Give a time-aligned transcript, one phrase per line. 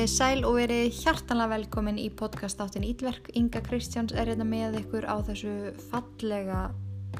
[0.00, 3.26] Komið sæl og verið hjartanlega velkomin í podcast áttin Ídverk.
[3.36, 6.60] Inga Kristjáns er hérna með ykkur á þessu fallega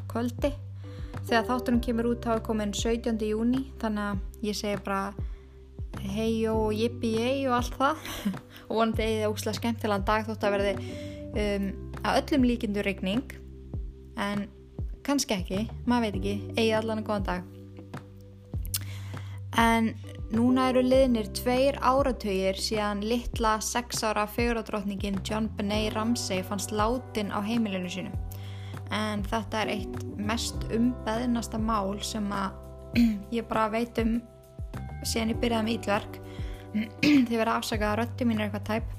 [0.09, 0.49] kvöldi.
[1.29, 3.21] Þegar þáttunum kemur út þá er komin 17.
[3.21, 5.13] júni þannig að ég segi bara
[6.15, 8.09] hei og jippi ég og allt það
[8.71, 10.73] og vonandi eigið óslægt skemmtilegan dag þótt að verði
[11.45, 11.67] um,
[12.01, 13.35] að öllum líkindu regning
[14.17, 14.47] en
[15.05, 17.45] kannski ekki, maður veit ekki, eigið allan að góðan dag.
[19.69, 19.93] En
[20.31, 27.33] Núna eru liðnir tveir áratögir síðan litla sex ára fegurardrottningin John Benet Ramsey fannst látin
[27.35, 28.13] á heimilinu sínu.
[28.95, 32.55] En þetta er eitt mest umbeðnasta mál sem að
[33.41, 34.21] ég bara veit um
[35.03, 36.21] síðan ég byrjaði með ílverk.
[37.27, 38.97] Þið verða afsakað að rötti mín er eitthvað tæp.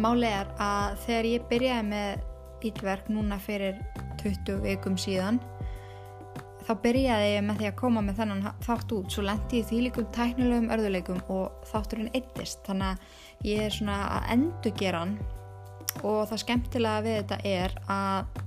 [0.00, 3.76] Málið er að þegar ég byrjaði með ílverk núna fyrir
[4.24, 5.42] 20 vikum síðan
[6.66, 9.10] þá byrjaði ég með því að koma með þennan þátt út.
[9.12, 12.62] Svo lendi ég því líkum tæknilegum örðuleikum og þátturinn eittist.
[12.66, 15.16] Þannig að ég er svona að endur gera hann.
[16.02, 18.42] Og það skemmtilega við þetta er að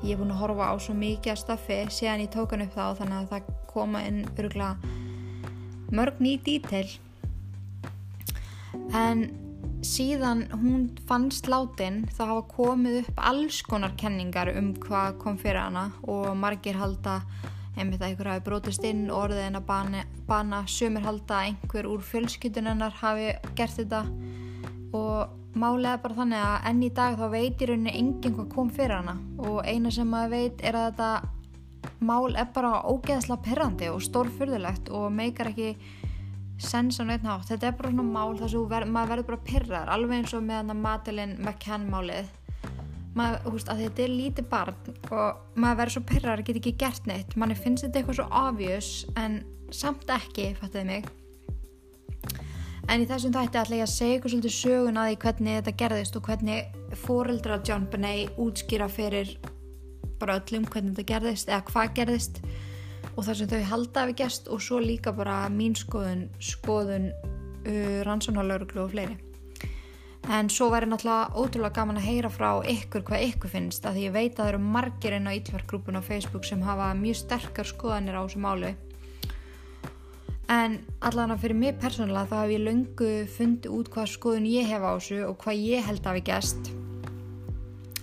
[0.00, 2.74] ég er búin að horfa á svo mikið að staffi síðan ég tók hann upp
[2.76, 2.84] þá.
[3.02, 4.72] Þannig að það koma inn örgla
[5.90, 6.86] mörg ný dítil
[8.94, 9.28] en
[9.86, 15.62] síðan hún fannst látin þá hafa komið upp alls konar kenningar um hvað kom fyrir
[15.62, 17.20] hana og margir halda
[17.76, 21.50] einmitt að einhver hafi brotist inn og orðið en að bana, bana sumir halda að
[21.50, 24.04] einhver úr fjölskyldunennar hafi gert þetta.
[24.96, 28.72] Og málega bara þannig að enn í dag þá veit í rauninni enginn hvað kom
[28.74, 29.16] fyrir hana.
[29.38, 31.12] Og eina sem maður veit er að þetta
[32.04, 35.74] mál er bara ógeðslega perrandi og stórfyrðilegt og meikar ekki
[36.60, 39.92] sens á neitt nátt þetta er bara svona mál þar sem maður verður bara perrar
[39.94, 42.28] alveg eins og með Madeleine McCann málið
[43.18, 46.74] maður, þú veist, að þetta er lítið barn og maður verður svo perrar geta ekki
[46.80, 47.36] gert neitt.
[47.36, 49.40] Manni finnst þetta eitthvað svo obvious en
[49.74, 51.10] samt ekki, fattuði mig.
[52.90, 55.76] En í þessum þætti ætla ég að segja eitthvað svolítið sögun að því hvernig þetta
[55.82, 59.36] gerðist og hvernig fóreldra John Benet útskýra fyrir
[60.20, 62.42] bara öllum hvernig þetta gerðist eða hvað gerðist
[63.14, 67.10] og þar sem þau halda af í gest og svo líka bara mín skoðun skoðun
[67.12, 69.29] uh, rannsónalauruglu og fleiri
[70.28, 74.04] en svo væri náttúrulega ótrúlega gaman að heyra frá ykkur hvað ykkur finnst að því
[74.04, 77.68] ég veit að það eru margir inn á Ítlvarkgrúpun á Facebook sem hafa mjög sterkar
[77.70, 78.74] skoðanir á þessu málu
[80.50, 84.84] en allavega fyrir mig persónulega þá hef ég löngu fundið út hvað skoðun ég hef
[84.84, 86.70] á þessu og hvað ég held að við gæst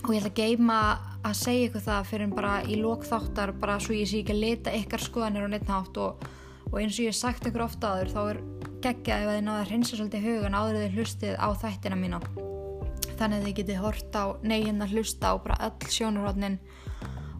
[0.02, 0.80] og ég ætla að geima
[1.28, 4.76] að segja ykkur það fyrir bara í lókþáttar bara svo ég sé ekki að leta
[4.78, 6.28] ykkar skoðanir og neitt nátt og,
[6.70, 8.40] og eins og ég hef sagt ykkur ofta aður þá er
[8.84, 12.20] geggja ef þið náðu að hreinsa svolítið hugan áður þið hlustið á þættina mína.
[13.18, 16.58] Þannig að þið getið hort á neginn að hlusta á bara öll sjónurhóttnin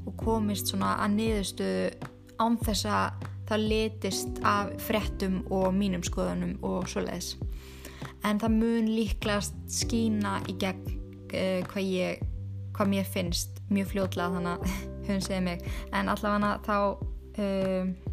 [0.08, 6.56] og komist svona að niðurstuðu án þess að það letist af frettum og mínum skoðunum
[6.66, 7.36] og svoleiðis.
[8.26, 10.90] En það mun líklegast skína í gegn
[11.32, 12.26] uh, hvað ég
[12.76, 14.76] hvað mér finnst mjög fljóðlega þannig að
[15.08, 15.64] hún segir mig.
[15.94, 16.76] En allavega þá
[17.42, 18.07] uh,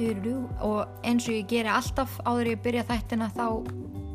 [0.00, 3.46] og eins og ég geri alltaf áður ég byrja þættina þá,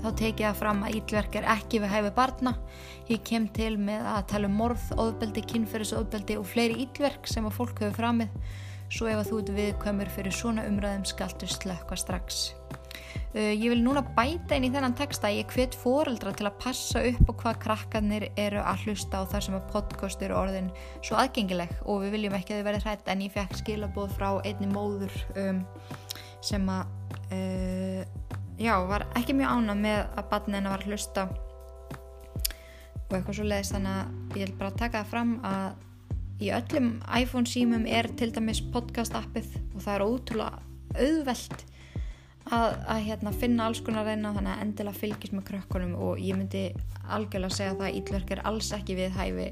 [0.02, 2.56] þá tek ég það fram að ílverk er ekki við hæfi barna.
[3.08, 7.58] Ég kem til með að tala um morð, óðbeldi, kynferðisóðbeldi og fleiri ílverk sem að
[7.60, 8.42] fólk hefur framið.
[8.90, 12.48] Svo ef að þú ert viðkvæmur fyrir svona umræðum skaltu slökka strax
[13.36, 17.32] ég vil núna bæta inn í þennan texta ég hvet fóreldra til að passa upp
[17.32, 20.70] á hvað krakkarnir eru að hlusta á þar sem að podcast eru orðin
[21.02, 21.74] svo aðgengileg.
[21.86, 25.18] Og við viljum ekki að þau verði hrætt en ég fekk skilabóð frá einni móður
[25.36, 25.62] um,
[26.46, 26.88] sem að
[27.36, 28.02] uh,
[28.58, 31.28] já, var ekki mjög ána með að barnina var að hlusta.
[33.08, 35.86] Og eitthvað svo leiðist þannig að ég vil bara taka það fram að
[36.44, 40.66] í öllum iPhone símum er til dæmis podcast appið og það er ótrúlega
[40.98, 41.64] auðvelt
[42.54, 46.38] að, að hérna, finna alls konar reyna þannig að endilega fylgjast með krökkunum og ég
[46.40, 46.64] myndi
[47.16, 49.48] algjörlega segja að það ítlverk er alls ekki við hæfi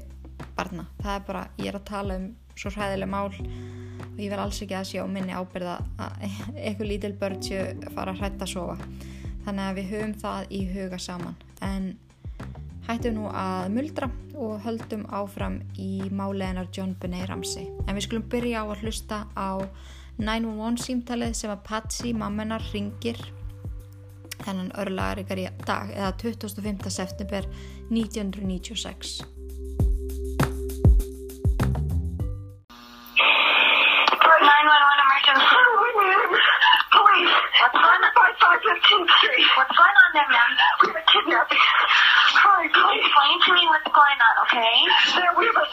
[0.56, 0.86] barna.
[1.02, 4.62] Það er bara, ég er að tala um svo hræðileg mál og ég vil alls
[4.64, 8.90] ekki að sjá minni ábyrða að eitthvað lítil börn séu fara að hrætta að sofa.
[9.46, 11.36] Þannig að við höfum það í huga saman.
[11.62, 11.92] En
[12.86, 18.26] hættum nú að muldra og höldum áfram í máleginar John Benet Ramsey en við skulum
[18.30, 19.64] byrja á að hlusta á
[20.16, 23.20] 911 símtalið sem að Patsy mammenar ringir
[24.40, 26.90] þennan örlagarikar í dag eða 25.
[26.92, 27.48] september
[27.92, 29.24] 1996
[37.56, 37.72] What's
[39.72, 40.50] going on there, ma'am?
[40.84, 41.56] We have a kidnapping.
[41.56, 43.00] Hi, please.
[43.00, 44.76] Explain to me what's going on, okay?
[45.16, 45.64] There, we have a,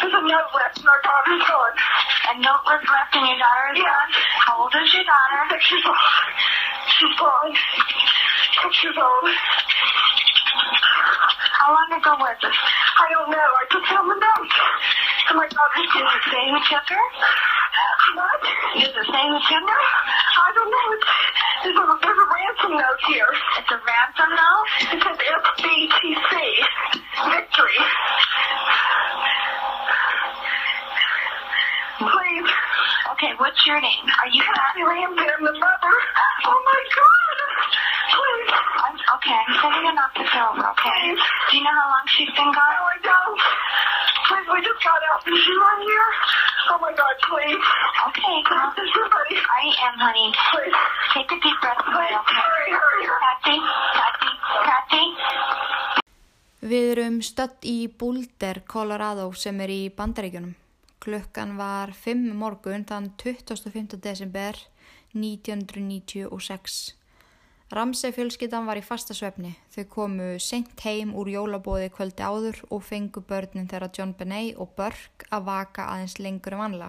[0.00, 1.74] there's a note left and our daughter's gone.
[2.32, 3.84] A note was left in your daughter's Yeah.
[3.84, 4.08] gun.
[4.48, 5.40] How old is your daughter?
[5.52, 6.00] Six years old.
[6.88, 7.52] She's gone.
[8.64, 9.28] Six years old.
[11.70, 12.50] How long ago was this?
[12.50, 13.38] I don't know.
[13.38, 14.54] I took down the note.
[15.30, 17.04] Oh my God, this Does it who took her?
[18.18, 18.42] What?
[18.42, 19.82] Does it who took her?
[20.34, 20.86] I don't know.
[20.98, 21.06] It's,
[21.62, 23.30] there's, a, there's a ransom note here.
[23.62, 24.66] It's a ransom note?
[24.82, 26.34] It says FBTC.
[27.38, 27.78] Victory.
[32.02, 32.50] Please.
[33.14, 34.10] Okay, what's your name?
[34.18, 35.94] Are you Kathy Ramsey, I'm the mother.
[36.50, 37.09] Oh my God.
[39.20, 41.12] Okay, I'm sending an officer over, okay?
[41.12, 42.72] Do you know how long she's been No, gone?
[42.88, 43.36] I don't.
[44.32, 45.20] Please, we just got out.
[45.28, 46.10] Is she right here?
[46.72, 47.60] Oh my God, please.
[48.08, 48.72] Okay, girl.
[48.80, 49.36] Is somebody?
[49.36, 50.32] I am, honey.
[50.32, 50.72] Please.
[51.12, 52.40] Take a deep breath, Please, okay?
[52.40, 53.20] hurry, hurry, hurry.
[53.20, 53.56] Kathy,
[53.92, 54.32] Kathy,
[54.64, 55.04] Kathy.
[56.70, 60.54] Við erum stödd í Boulder, Colorado sem er í Bandaríkjunum.
[61.00, 64.00] Klukkan var 5 morgun þann 25.
[64.00, 64.56] desember
[65.12, 66.99] 1996.
[67.70, 69.52] Ramsey fjölskyldan var í fasta svefni.
[69.70, 74.72] Þau komu seint heim úr jólabóði kvöldi áður og fengu börnin þeirra John Benet og
[74.74, 76.88] Burke að vaka aðeins lengur en vanlega.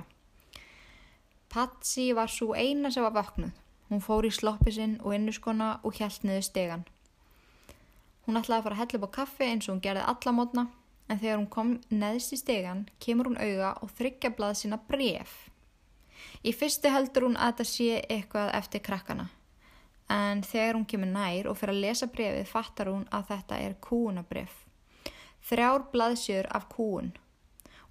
[1.54, 3.52] Patsy var svo eina sem var vaknuð.
[3.92, 6.86] Hún fór í sloppi sinn og innuskona og hjælt niður stegan.
[8.26, 10.64] Hún ætlaði að fara að hella upp á kaffi eins og hún gerði alla mótna
[11.12, 15.38] en þegar hún kom neðst í stegan kemur hún auga og þryggja blað sína bref.
[16.42, 19.28] Í fyrstu heldur hún að þetta sé eitthvað eftir krakkana
[20.12, 23.76] en þegar hún kemur nær og fyrir að lesa brefið fattar hún að þetta er
[23.88, 24.54] kúunabref.
[25.50, 27.14] Þrjár blaðsjör af kúun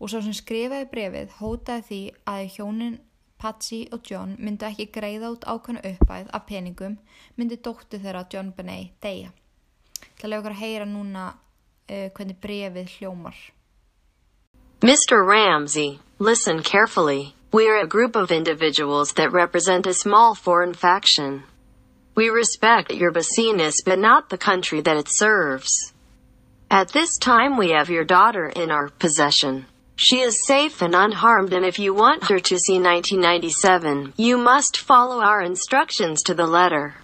[0.01, 2.03] og svo sem skrifaði brefið hótaði því
[2.33, 2.99] að hjónin
[3.41, 6.99] Patsy og John myndu ekki greiða út ákvæmna uppæð af peningum
[7.37, 9.31] myndi dóttu þeirra John Benet deyja.
[10.21, 13.37] Það okkur að heyra núna uh, hvernig brefið hljómar.
[14.83, 15.25] Mr.
[15.25, 17.35] Ramsey, listen carefully.
[17.53, 21.43] We are a group of individuals that represent a small foreign faction.
[22.21, 25.95] We respect your business but not the country that it serves.
[26.71, 29.65] At this time we have your daughter in our possession.
[29.97, 34.77] She is safe and unharmed and if you want her to see 1997, you must
[34.77, 36.97] follow our instructions to the letter.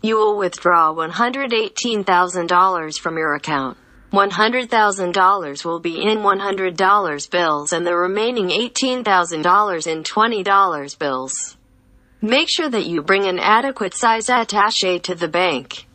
[0.00, 3.78] You will withdraw $118,000 from your account.
[4.12, 11.57] $100,000 will be in $100 bills and the remaining $18,000 in $20 bills.
[12.20, 15.86] Make sure that you bring an adequate size attache to the bank.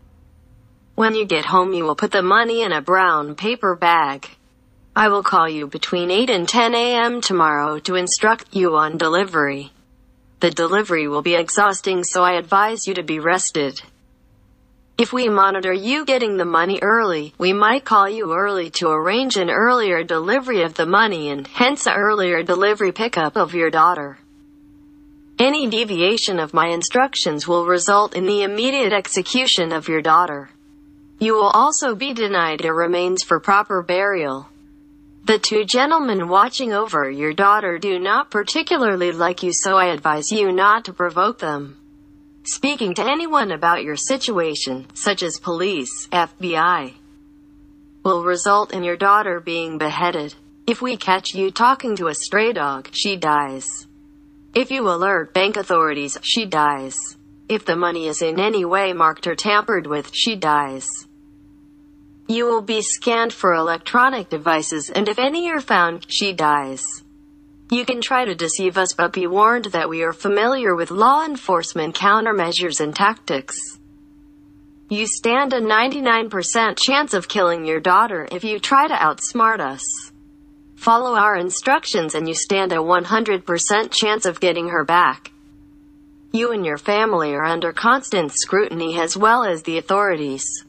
[0.96, 4.30] When you get home, you will put the money in a brown paper bag.
[4.96, 7.20] I will call you between 8 and 10 a.m.
[7.20, 9.74] tomorrow to instruct you on delivery.
[10.40, 13.82] The delivery will be exhausting, so I advise you to be rested.
[14.98, 19.36] If we monitor you getting the money early, we might call you early to arrange
[19.36, 24.20] an earlier delivery of the money and hence a earlier delivery pickup of your daughter.
[25.44, 30.50] Any deviation of my instructions will result in the immediate execution of your daughter.
[31.20, 34.48] You will also be denied your remains for proper burial.
[35.26, 40.32] The two gentlemen watching over your daughter do not particularly like you, so I advise
[40.32, 41.76] you not to provoke them.
[42.46, 46.94] Speaking to anyone about your situation, such as police, FBI,
[48.06, 50.36] will result in your daughter being beheaded.
[50.66, 53.88] If we catch you talking to a stray dog, she dies.
[54.54, 56.96] If you alert bank authorities, she dies.
[57.50, 60.88] If the money is in any way marked or tampered with, she dies.
[62.28, 66.84] You will be scanned for electronic devices and if any are found, she dies.
[67.72, 71.26] You can try to deceive us but be warned that we are familiar with law
[71.26, 73.58] enforcement countermeasures and tactics.
[74.90, 80.03] You stand a 99% chance of killing your daughter if you try to outsmart us.
[80.84, 85.32] Follow our instructions and you stand a 100% chance of getting her back.
[86.34, 90.66] You and your family are under constant scrutiny as well as the authorities.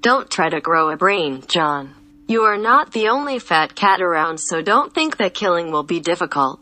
[0.00, 1.94] Don't try to grow a brain, John.
[2.26, 6.00] You are not the only fat cat around, so don't think that killing will be
[6.00, 6.58] difficult.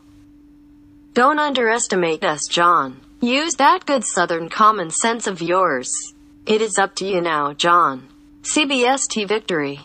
[1.14, 3.00] Don't underestimate us, John.
[3.22, 6.12] Use that good southern common sense of yours.
[6.44, 8.08] It is up to you now, John.
[8.42, 9.80] CBST Victory.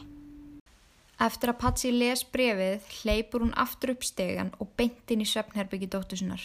[1.17, 5.89] Eftir að Patsy les brefið hleypur hún aftur upp stegan og beint inn í svefnherbyggi
[5.89, 6.43] dóttu sinnar.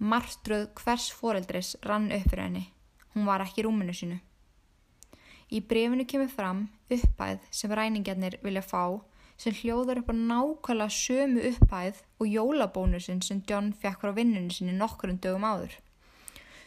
[0.00, 2.62] Martröð hvers foreldris rann upp fyrir henni.
[3.12, 4.16] Hún var ekki í rúminu sínu.
[5.52, 8.82] Í brefinu kemur fram upphæð sem ræningjarnir vilja fá
[9.36, 14.72] sem hljóðar upp á nákvæmlega sömu upphæð og jólabónusin sem John fekk frá vinnunni sinni
[14.72, 15.76] nokkurinn dögum áður.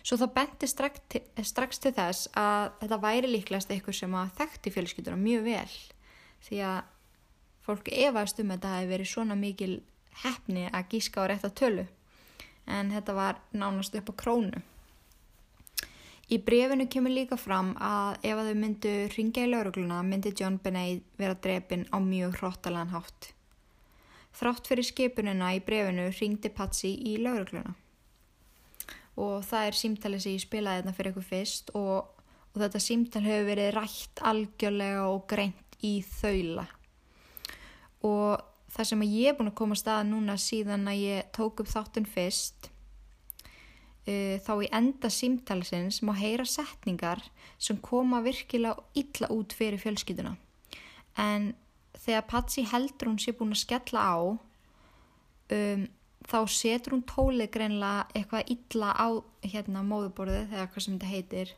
[0.06, 4.36] Svo það benti strax til, strax til þess að þetta væri líklegast eitthvað sem að
[4.38, 5.80] þekkti fjölskylduna mjög vel
[6.46, 6.84] því að
[7.66, 9.74] fólk efaðist um þetta hefði verið svona mikil
[10.24, 11.86] hefni að gíska á rétt að tölu
[12.66, 14.62] en þetta var nánast upp á krónu.
[16.26, 20.58] Í brefinu kemur líka fram að ef að þau myndu ringja í laurugluna myndi John
[20.58, 23.28] Benet vera drepin á mjög hróttalega hátt.
[24.36, 27.76] Þrátt fyrir skipunina í brefinu ringdi Patsy í laurugluna.
[29.22, 32.10] Og það er símtalið sem ég spilaði þetta fyrir ykkur fyrst og,
[32.52, 36.66] og þetta símtal hefur verið rætt algjörlega og greint í þaula.
[38.04, 38.42] Og
[38.76, 41.70] það sem ég er búin að koma að staða núna síðan að ég tók upp
[41.72, 42.70] þáttun fyrst
[44.10, 47.24] uh, þá í enda símtalsins má heyra setningar
[47.58, 50.36] sem koma virkilega illa út fyrir fjölskytuna.
[51.16, 51.54] En
[52.04, 54.18] þegar Patsy heldur hún sé búin að skella á,
[55.56, 55.86] um,
[56.26, 59.08] þá setur hún tólið greinlega eitthvað illa á
[59.46, 61.54] hérna móðuborðið eða hvað sem þetta heitir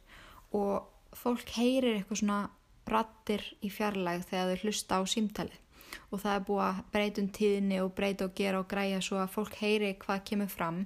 [0.58, 2.42] og fólk heyrir eitthvað svona
[2.88, 5.64] rattir í fjarlæg þegar þau hlusta á símtalið
[6.12, 9.20] og það er búið að breyta um tíðinni og breyta og gera og græja svo
[9.22, 10.82] að fólk heyri hvað kemur fram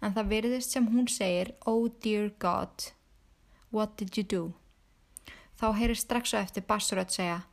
[0.00, 2.90] en það virðist sem hún segir Oh dear God,
[3.70, 4.42] what did you do?
[5.56, 7.44] Þá heyrir strax á eftir bassrödd segja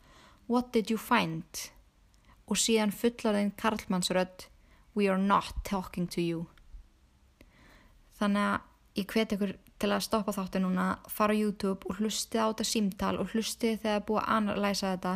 [0.48, 1.70] What did you find?
[2.48, 4.50] Og síðan fullarðin Karlmannsrödd
[4.94, 6.46] We are not talking to you.
[8.20, 12.44] Þannig að ég hveti ykkur til að stoppa þáttu núna, fara á YouTube og hlustið
[12.44, 15.14] á þetta símtal og hlustið þegar það er búið að analæsa þetta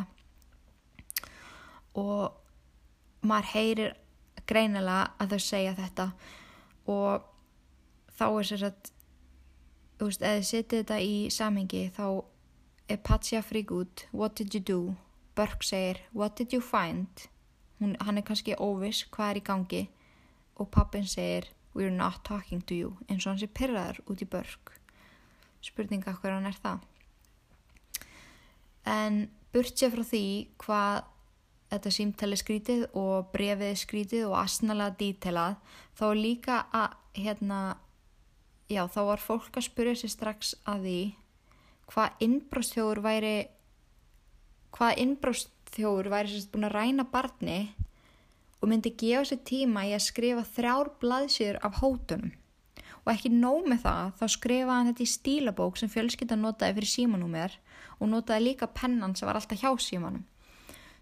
[1.97, 3.95] og maður heyrir
[4.47, 6.11] greinilega að þau segja þetta.
[6.87, 7.25] Og
[8.17, 8.91] þá er sér að
[9.97, 12.05] þú veist, eða setið þetta í samhengi þá
[12.87, 14.05] er Patsja frík út.
[14.13, 14.95] What did you do?
[15.37, 17.27] Burke segir What did you find?
[17.79, 19.83] Hún, hann er kannski óviss hvað er í gangi.
[20.57, 22.95] Og pappin segir We're not talking to you.
[23.05, 24.73] Eins og hann sé pyrraður út í Burke.
[25.61, 26.79] Spurninga hver hann er það.
[28.87, 29.19] En
[29.53, 30.23] burt sér frá því
[30.63, 31.05] hvað
[31.71, 35.57] þetta símtali skrítið og brefið skrítið og asnalega dítelað
[35.99, 37.59] þá líka að hérna
[38.71, 41.01] já þá var fólk að spyrja sér strax að því
[41.91, 43.35] hvað innbróstþjóður væri
[44.75, 47.59] hvað innbróstþjóður væri sérst búin að ræna barni
[48.61, 52.31] og myndi gefa sér tíma í að skrifa þrjár blaðsýður af hótunum.
[53.05, 56.91] Og ekki nóg með það þá skrifaði hann þetta í stílabók sem fjölskyldan notaði fyrir
[56.91, 57.53] símanúmer
[57.99, 60.25] og notaði líka pennan sem var alltaf hjá símanum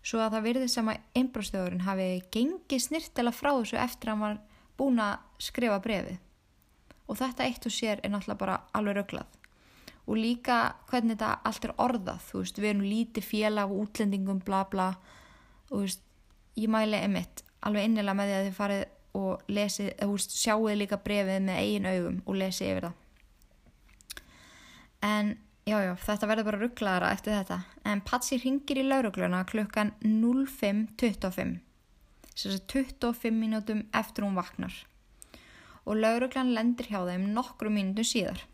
[0.05, 4.23] svo að það virði sem að einbrástöðurinn hafi gengið snirtela frá þessu eftir að hann
[4.25, 4.37] var
[4.77, 6.19] búin að skrifa brefið.
[7.09, 9.39] Og þetta eitt og sér er náttúrulega bara alveg rauglað.
[10.05, 10.57] Og líka
[10.89, 14.91] hvernig þetta allt er orðað, þú veist, við erum lítið félag og útlendingum, bla bla,
[15.69, 16.03] og þú veist,
[16.61, 18.83] ég mæli emitt alveg innilega með því að þið farið
[19.15, 23.01] og lesið, þú veist, sjáuð líka brefið með eigin augum og lesið yfir það.
[25.05, 25.33] En
[25.65, 27.55] Já, já, þetta verður bara rugglaðara eftir þetta.
[27.89, 31.55] En Patsi ringir í laurugluna klukkan 05.25.
[32.35, 34.75] Þess að 25 mínútum eftir hún vaknar.
[35.89, 38.45] Og lauruglan lendir hjá þeim nokkru mínútum síðar.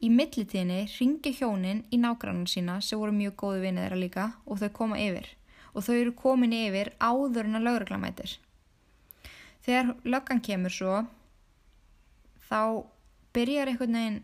[0.00, 4.64] Í millitíðinni ringir hjónin í nágrannan sína sem voru mjög góðu vinið þeirra líka og
[4.64, 5.28] þau koma yfir.
[5.76, 8.38] Og þau eru komin yfir áður en að lauruglan mætir.
[9.68, 11.04] Þegar löggan kemur svo,
[12.48, 12.88] þá
[13.36, 14.22] byrjar einhvern veginn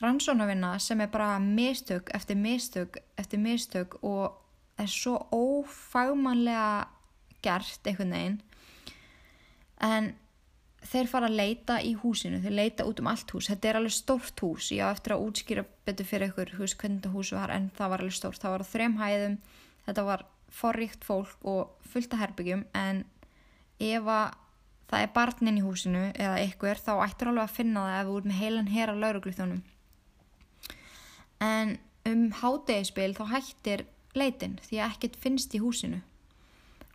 [0.00, 4.40] rannsónavinna sem er bara mistök eftir mistök eftir mistök og
[4.78, 6.88] er svo ófagmanlega
[7.42, 8.40] gert einhvern veginn.
[9.80, 10.14] En
[10.80, 13.96] þeir fara að leita í húsinu þeir leita út um allt hús, þetta er alveg
[13.96, 14.70] stórt hús.
[14.72, 17.92] Ég á eftir að útskýra betur fyrir ykkur hús, hvernig þetta hús var en það
[17.92, 18.40] var alveg stórt.
[18.40, 19.36] Það var á þrem hæðum,
[19.88, 23.04] þetta var forríkt fólk og fullt af herbyggjum en
[23.80, 24.38] ef að
[24.90, 28.16] það er barnin í húsinu eða ykkur þá ættur alveg að finna það ef við
[28.16, 29.60] út með heilan hera laurugluþjónum
[31.40, 31.78] en
[32.08, 36.00] um hádegispil þá hættir leitin því að ekkert finnst í húsinu.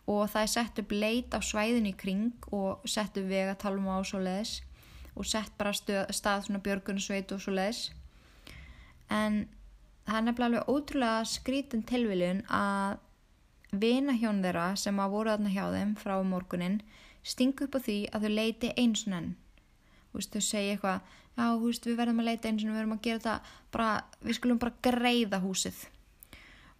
[0.06, 4.00] Og það er sett upp leit á svæðin í kring og sett upp vegatalma á
[4.06, 4.60] svo leiðis
[5.16, 7.88] og sett bara stöð, stað svona björgunarsveit og svo leiðis
[9.12, 9.46] en
[10.06, 12.98] það er nefnilega alveg ótrúlega skrítin tilviljun að
[13.76, 16.80] vina hjón þeirra sem að voru þarna hjá þeim frá morgunin
[17.26, 19.32] stingu upp á því að þau leiti eins og enn.
[20.16, 23.04] Þau segja eitthvað já, þú veist, við verðum að leita eins og við verðum að
[23.06, 23.36] gera þetta
[23.76, 23.90] bara,
[24.22, 25.82] við skulum bara greiða húsið.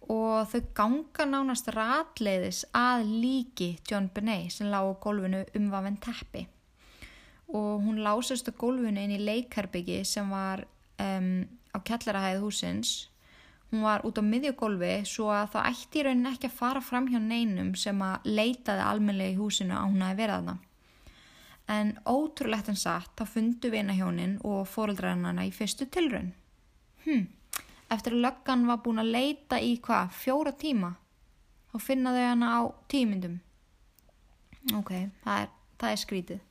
[0.07, 6.45] Og þau ganga nánast ratleiðis að líki John Benet sem lág á gólfinu umvafinn teppi.
[7.47, 10.63] Og hún lásast á gólfinu inn í leikherbyggi sem var
[11.03, 11.43] um,
[11.75, 12.95] á kjallarahæð húsins
[13.71, 17.09] hún var út á miðjugólfi svo að það ætti í raunin ekki að fara fram
[17.11, 20.66] hjá neinum sem að leitaði almenlega í húsinu að hún hafi verið að það
[21.67, 26.31] en ótrúlegt en satt þá fundu vinahjónin og fóröldræðanana í fyrstu tilraun.
[27.05, 27.27] Hm,
[27.91, 30.93] eftir að löggan var búin að leita í hvað, fjóra tíma,
[31.71, 33.39] þá finna þau hana á tímyndum.
[34.75, 34.91] Ok,
[35.23, 36.43] það er, það er skrítið.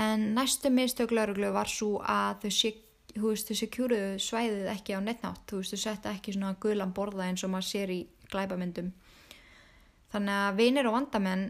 [0.00, 2.70] En næstu mistök lauruglu var svo að þau
[3.16, 6.94] þú veist, þau sekjúruðu svæðið ekki á nettnátt, þú veist, þau setja ekki svona gulan
[6.94, 8.00] borða eins og maður sér í
[8.30, 8.92] glæpamyndum.
[10.10, 11.44] Þannig að vinir og vandamenn,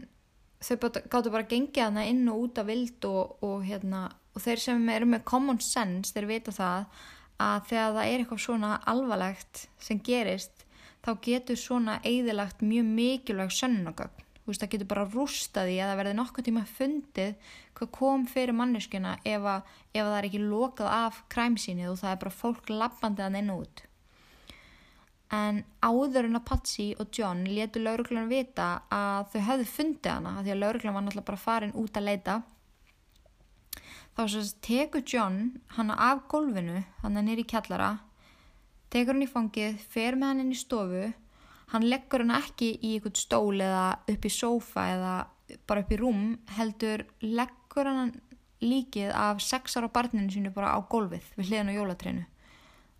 [0.61, 0.77] þau
[1.09, 4.89] gátu bara gengið hana inn og út af vild og, og hérna, og þeir sem
[4.93, 6.85] eru með common sense, þeir vita það
[7.41, 10.65] að þegar það er eitthvað svona alvarlegt sem gerist,
[11.01, 14.27] þá getur svona eigðilagt mjög mikilvæg sönnunagögn.
[14.41, 18.23] Þú veist, það getur bara rústað í að það verði nokkuð tíma fundið hvað kom
[18.29, 22.21] fyrir manneskjuna ef, að, ef að það er ekki lokað af kræmsýnið og það er
[22.23, 23.83] bara fólk lappandi að og út.
[25.31, 30.33] En áður en að Patsy og John letu lauruglan vita að þau höfðu fundið hana,
[30.43, 32.35] því að lauruglan var náttúrulega bara farin út að leita.
[34.11, 35.37] Þá svo tekur John
[35.77, 37.93] hana af gólfinu, hann er nýri kjallara,
[38.91, 41.05] tekur hann í fangið, fer með hann inn í stofu,
[41.71, 45.13] hann leggur hann ekki í einhvern stól eða upp í sófa eða
[45.67, 46.25] bara upp í rúm,
[46.57, 48.13] heldur leggur hann
[48.61, 52.25] líkið af sex ára barninu sínu bara á gólfið við hliðan á jólatreinu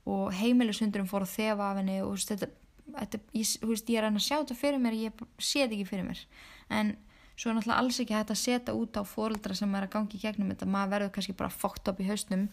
[0.09, 2.49] og heimilisundurinn fór að þefa af henni og þetta,
[2.97, 6.07] þetta, ég, veist, ég er að sjá þetta fyrir mér, ég sé þetta ekki fyrir
[6.07, 6.23] mér.
[6.71, 6.95] En
[7.35, 10.17] svo er náttúrulega alls ekki hægt að setja út á fóreldra sem er að gangi
[10.17, 12.47] í gegnum þetta, maður verður kannski bara fókt upp í hausnum.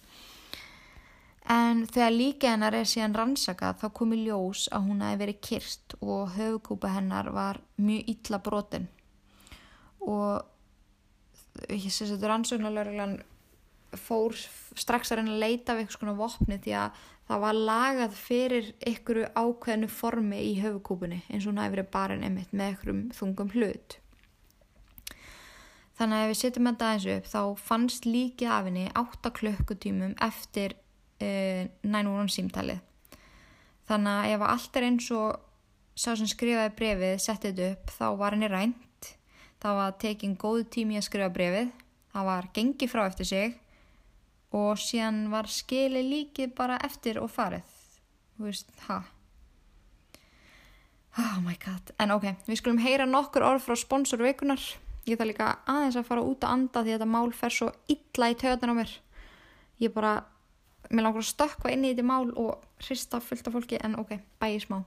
[1.49, 5.41] En þegar líka hennar er síðan rannsakað þá kom í ljós að hún hefði verið
[5.49, 8.89] kyrst og höfukúpa hennar var mjög illa brotin.
[10.05, 10.45] Og
[11.73, 13.17] ég sé að þetta rannsóknarlörglan
[13.97, 18.15] fór strax að reyna að leita af eitthvað svona vopni því að það var lagað
[18.17, 23.03] fyrir ykkur ákveðnu formi í höfukúpunni eins og hún hefði verið barinn einmitt með ykkurum
[23.17, 23.99] þungum hlut.
[25.99, 30.15] Þannig að ef við setjum þetta aðeins upp þá fannst líkið af henni 8 klukkutímum
[30.25, 32.83] eftir uh, 911 símtalið.
[33.89, 35.41] Þannig að ef allt er eins og
[35.99, 39.13] sá sem skrifaði brefið settið upp þá var henni rænt.
[39.59, 41.73] Það var tekin góð tími að skrifa brefið.
[42.15, 43.57] Það var gengið frá eftir sig
[44.55, 47.77] og síðan var skili líkið bara eftir og farið.
[48.37, 49.03] Þú veist, ha?
[51.19, 51.93] Oh my god.
[51.99, 54.63] En ok, við skulum heyra nokkur orð frá sponsor vikunar.
[55.09, 57.71] Ég þarf líka aðeins að fara út að anda því að þetta mál fer svo
[57.91, 58.93] illa í töðan á mér.
[59.83, 60.13] Ég bara,
[60.93, 64.15] mér langar að stökkva inn í þetta mál og hrista fullt af fólki en ok,
[64.39, 64.79] bæði smá.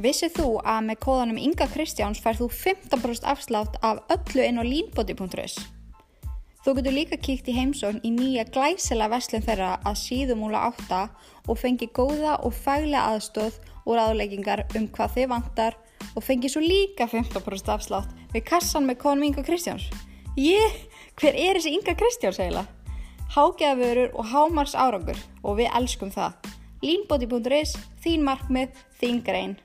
[0.00, 4.64] Vissið þú að með kóðanum Inga Kristjáns fær þú 15% afslátt af öllu inn á
[4.64, 5.58] línbóti.is?
[6.64, 11.02] Þú getur líka kíkt í heimsókn í nýja glæsilega veslun þeirra að síðumúla 8
[11.52, 15.78] og fengi góða og faglega aðstóð og ráðleggingar um hvað þið vantar
[16.14, 19.90] og fengi svo líka 15% afslátt við kassan með kóðanum Inga Kristjáns.
[20.40, 20.84] Ég,
[21.20, 22.68] hver er þessi Inga Kristjáns eiginlega?
[23.36, 26.54] Hágeðavörur og hámars árangur og við elskum það.
[26.80, 29.60] Línbóti.is, þín markmið, þín grein.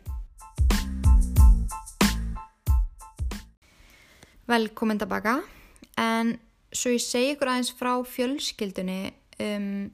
[4.46, 5.40] Velkomin tilbaka,
[5.98, 6.36] en
[6.70, 9.00] svo ég segi ykkur aðeins frá fjölskyldunni
[9.42, 9.88] um,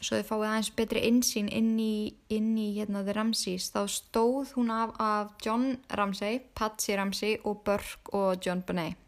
[0.00, 4.56] svo þið fáið aðeins betri insýn inn í, inn í hérna The Ramseys þá stóð
[4.56, 8.98] hún af, af John Ramsey, Patsy Ramsey og Burke og John Bonet.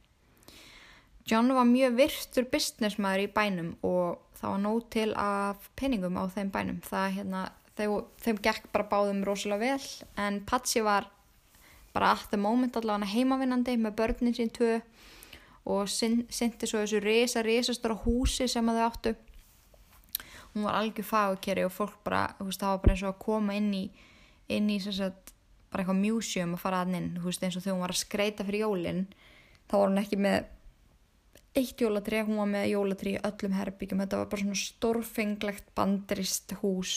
[1.26, 6.30] John var mjög virtur businessmaður í bænum og það var nóg til af peningum á
[6.30, 6.82] þeim bænum.
[6.86, 7.46] Það hérna,
[7.78, 11.10] þeim, þeim gekk bara báðum rosalega vel en Patsy var
[11.94, 14.78] bara at the moment allavega heimavinnandi með börnin sín tvö
[15.70, 19.16] og syndi svo þessu resa, resastóra húsi sem að þau áttu.
[20.54, 23.20] Hún var algjör fagkeri og fólk bara, þú veist, það var bara eins og að
[23.26, 23.84] koma inn í
[24.50, 25.34] inn í þess að
[25.70, 28.00] bara eitthvað museum að fara að inn, þú veist, eins og þegar hún var að
[28.00, 29.04] skreita fyrir jólinn,
[29.70, 30.48] þá var hún ekki með
[31.60, 36.56] eitt jólatrí, hún var með jólatrí í öllum herbyggjum, þetta var bara svona stórfenglegt bandarist
[36.62, 36.96] hús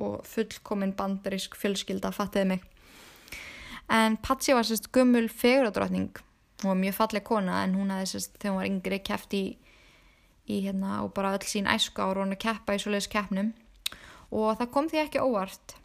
[0.00, 2.68] og fullkomin bandarisk fjölskylda, fattiði mig
[3.90, 6.14] en Patsy var sérst gummul feguradrottning
[6.62, 9.44] hún var mjög falleg kona en hún sérst þegar hún var yngri kæft í,
[10.48, 13.52] í hérna og bara öll sín æsku ára hún að keppa í svoleiðis keppnum.
[14.30, 15.76] Og það kom því ekki óvart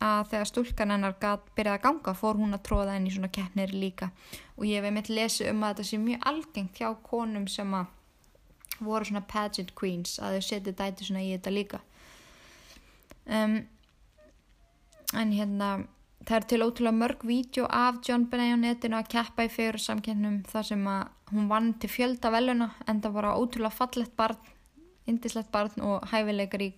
[0.00, 3.32] að þegar stúlkan hennar gat byrjað að ganga fór hún að tróða henni í svona
[3.32, 4.10] keppnir líka.
[4.56, 7.90] Og ég hef mitt lesið um að þetta sé mjög algengt hjá konum sem að
[8.82, 11.82] voru svona pageant queens að þau setja dæti svona í þetta líka.
[13.26, 13.58] Um,
[15.12, 15.74] en hérna
[16.26, 19.80] það er til ótrúlega mörg vídeo af John Benet á netinu að keppa í fyrir
[19.82, 24.38] samkennum þar sem að hún vann til fjölda veluna en það var ótrúlega fallett barn,
[25.08, 26.70] indislegt barn og hæfileikar í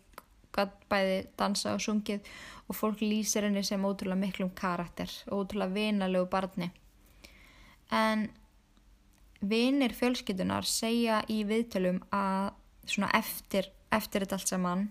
[0.55, 2.23] bæði dansa og sungið
[2.69, 6.71] og fólk lýsir henni sem ótrúlega miklum karakter og ótrúlega vinalegu barni.
[7.91, 8.29] En
[9.45, 12.55] vinir fjölskyldunar segja í viðtölum að
[12.89, 14.87] svona eftir, eftir þetta allt saman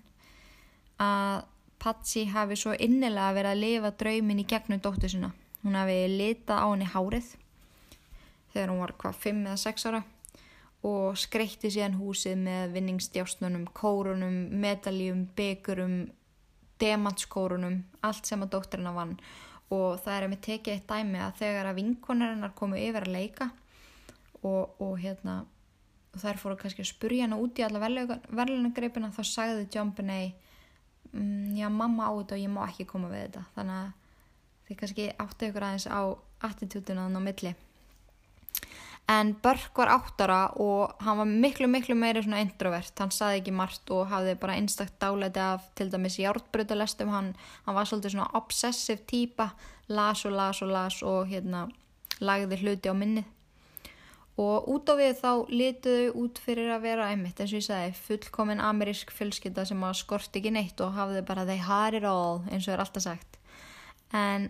[1.02, 1.50] að
[1.84, 5.34] Patsy hafi svo innilega verið að lifa draumin í gegnum dóttu sinna.
[5.64, 7.36] Hún hafi litað á henni hárið.
[8.54, 10.04] þegar hún var hvað 5 eða 6 ára
[10.86, 15.96] og skreitti síðan húsið með vinningsdjástnunum, kórunum, medaljum, byggurum,
[16.78, 19.16] demantskórunum, allt sem að dóttirina vann
[19.74, 23.16] og það er að mér tekið eitt dæmi að þegar að vinkonarinnar komu yfir að
[23.16, 23.50] leika
[24.44, 25.40] og, og hérna
[26.14, 30.52] og þær fóru kannski að spurja hana út í alla verðlunagreipina þá sagði John Benet
[31.14, 33.44] mm, já mamma á þetta og ég má ekki koma við þetta.
[33.58, 33.92] Þannig að
[34.68, 36.02] þið kannski áttu ykkur aðeins á
[36.44, 37.54] attitútuna þannig á milli.
[39.12, 43.52] En Börk var áttara og hann var miklu miklu meiri svona introvert, hann saði ekki
[43.52, 47.34] margt og hafði bara einstakt dálæti af til dæmis hjártbrutalestum, hann,
[47.66, 49.50] hann var svolítið svona obsessiv týpa
[49.92, 51.66] las og las og las og hérna
[52.24, 53.28] lagði hluti á minnið
[54.42, 57.94] og út á við þá lituðu út fyrir að vera einmitt eins og ég sagði
[58.08, 62.42] fullkomin amerísk fjölskylda sem að skort ekki neitt og hafði bara they had it all
[62.50, 63.38] eins og er alltaf sagt
[64.14, 64.50] en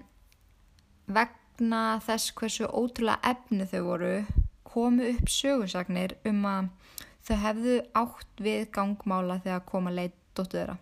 [1.08, 4.14] vegna þess hversu ótrúlega efni þau voru
[4.74, 6.72] komu upp sögursagnir um að
[7.28, 10.78] þau hefðu átt við gangmála þegar koma leitt dóttu þeirra.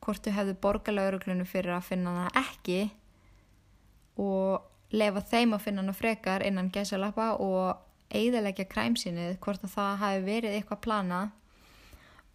[0.00, 2.80] Hvort þau hefðu borgarlauruglunu fyrir að finna hana ekki
[4.20, 10.00] og lefa þeim að finna hana frekar innan gæsalappa og eigðalegja kræmsinnið hvort að það
[10.02, 11.20] hafi verið eitthvað plana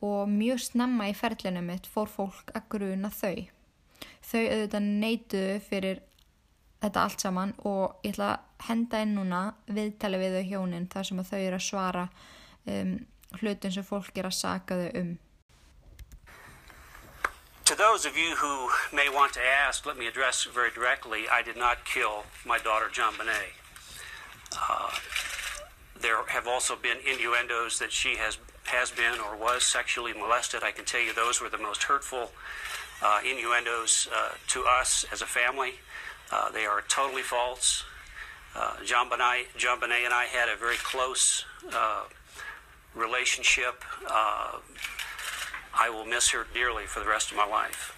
[0.06, 3.48] og mjög snemma í ferlinu mitt fór fólk að gruna þau.
[4.26, 6.02] Þau auðvitað neituðu fyrir
[6.84, 11.10] þetta allt saman og ég ætla að henda inn núna viðtali við þau hjónin þar
[11.10, 12.08] sem þau eru að svara
[12.70, 12.98] um,
[13.40, 15.14] hlutin sem fólk er að saka þau um.
[17.66, 21.42] To those of you who may want to ask, let me address very directly, I
[21.42, 23.58] did not kill my daughter John Bonet.
[24.54, 24.92] Uh,
[26.06, 30.62] there have also been innuendos that she has, has been or was sexually molested.
[30.62, 32.30] I can tell you those were the most hurtful
[33.02, 35.74] uh, innuendos uh, to us as a family.
[36.32, 37.84] Uh, they are totally false.
[38.56, 42.04] Uh, John, Bonet, John and I had a very close uh,
[42.94, 43.84] relationship.
[44.08, 44.60] Uh,
[45.74, 47.94] I will miss her dearly for the rest of my life.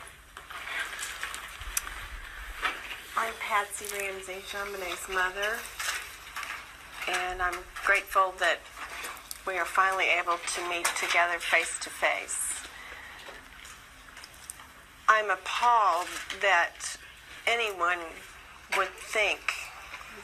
[3.17, 5.57] I'm Patsy Ramsey, John Bonet's mother,
[7.07, 8.59] and I'm grateful that
[9.45, 12.47] we are finally able to meet together face to face.
[15.07, 16.07] I'm appalled
[16.41, 16.97] that
[17.45, 17.99] anyone
[18.77, 19.39] would think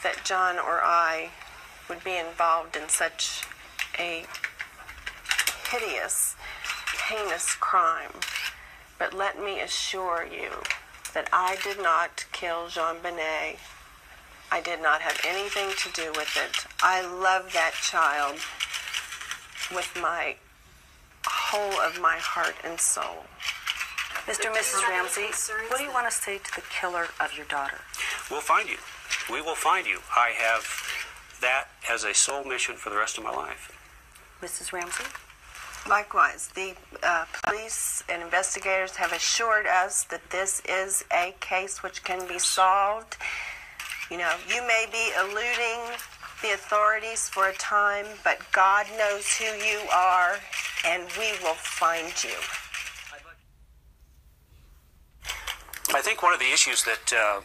[0.04, 1.30] that John or I
[1.88, 3.44] would be involved in such
[3.98, 4.26] a
[5.72, 6.36] hideous,
[7.08, 8.12] heinous crime.
[9.00, 10.50] But let me assure you
[11.14, 13.58] that I did not kill Jean Benet.
[14.52, 16.73] I did not have anything to do with it.
[16.86, 18.36] I love that child
[19.74, 20.36] with my
[21.26, 23.24] whole of my heart and soul.
[24.28, 24.48] Mr.
[24.48, 24.86] and Mrs.
[24.90, 25.32] Ramsey,
[25.70, 27.80] what do you want to say to the killer of your daughter?
[28.30, 28.76] We'll find you.
[29.32, 30.00] We will find you.
[30.14, 30.68] I have
[31.40, 33.72] that as a sole mission for the rest of my life.
[34.42, 34.74] Mrs.
[34.74, 35.06] Ramsey?
[35.88, 42.04] Likewise, the uh, police and investigators have assured us that this is a case which
[42.04, 43.16] can be solved.
[44.12, 45.80] You know, you may be eluding
[46.44, 50.36] the authorities for a time, but God knows who you are,
[50.86, 52.36] and we will find you.
[55.96, 57.42] I think one of the issues that uh,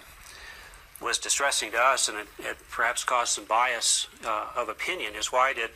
[1.00, 5.32] was distressing to us, and it, it perhaps caused some bias uh, of opinion, is
[5.32, 5.70] why did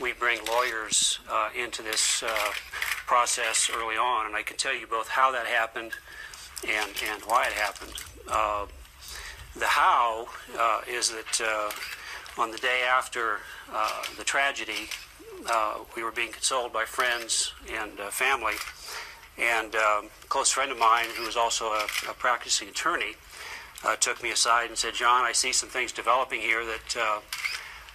[0.00, 2.50] we bring lawyers uh, into this uh,
[3.06, 4.26] process early on?
[4.26, 5.92] And I can tell you both how that happened
[6.66, 7.92] and, and why it happened.
[8.28, 8.66] Uh,
[9.54, 10.26] the how
[10.58, 11.40] uh, is that
[12.38, 13.40] on the day after
[14.18, 14.88] the tragedy,
[15.96, 18.54] we were being consoled by friends and family
[19.38, 23.16] and um, a close friend of mine, who was also a, a practicing attorney,
[23.84, 27.20] uh, took me aside and said, John, I see some things developing here that uh,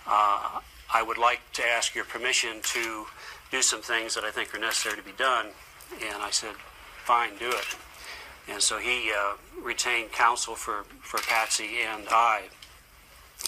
[0.08, 0.60] uh,
[0.94, 3.06] I would like to ask your permission to
[3.52, 5.48] do some things that I think are necessary to be done.
[6.02, 6.56] And I said,
[7.04, 7.76] fine, do it.
[8.50, 12.50] And so he uh, retained counsel for, for Patsy and I.